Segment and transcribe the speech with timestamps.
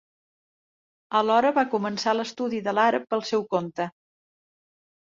[1.19, 3.91] Alhora va començar l'estudi de l'àrab pel seu compte.